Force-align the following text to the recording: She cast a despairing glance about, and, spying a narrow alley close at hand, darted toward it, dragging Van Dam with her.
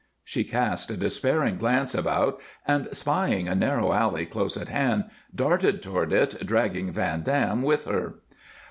She 0.23 0.43
cast 0.43 0.89
a 0.89 0.97
despairing 0.97 1.57
glance 1.59 1.93
about, 1.93 2.41
and, 2.65 2.87
spying 2.91 3.47
a 3.47 3.53
narrow 3.53 3.93
alley 3.93 4.25
close 4.25 4.57
at 4.57 4.67
hand, 4.67 5.03
darted 5.35 5.83
toward 5.83 6.11
it, 6.11 6.43
dragging 6.43 6.91
Van 6.91 7.21
Dam 7.21 7.61
with 7.61 7.85
her. 7.85 8.15